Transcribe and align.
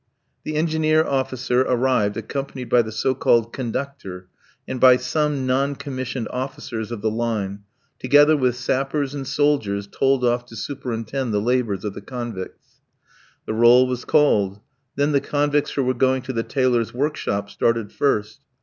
The 0.45 0.55
Engineer 0.55 1.05
officer 1.05 1.61
arrived 1.61 2.17
accompanied 2.17 2.69
by 2.69 2.81
the 2.81 2.91
so 2.91 3.13
called 3.13 3.53
"conductor" 3.53 4.29
and 4.67 4.79
by 4.81 4.97
some 4.97 5.45
non 5.45 5.75
commissioned 5.75 6.27
officers 6.31 6.91
of 6.91 7.03
the 7.03 7.11
Line, 7.11 7.65
together 7.99 8.35
with 8.35 8.55
sappers 8.55 9.13
and 9.13 9.27
soldiers 9.27 9.85
told 9.85 10.25
off 10.25 10.47
to 10.47 10.55
superintend 10.55 11.35
the 11.35 11.39
labours 11.39 11.85
of 11.85 11.93
the 11.93 12.01
convicts. 12.01 12.81
The 13.45 13.53
roll 13.53 13.85
was 13.85 14.03
called. 14.03 14.59
Then 14.95 15.11
the 15.11 15.21
convicts 15.21 15.69
who 15.73 15.83
were 15.83 15.93
going 15.93 16.23
to 16.23 16.33
the 16.33 16.41
tailors' 16.41 16.95
workshop 16.95 17.51
started 17.51 17.91
first. 17.91 18.41